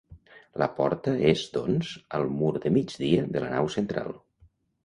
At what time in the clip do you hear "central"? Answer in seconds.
3.79-4.15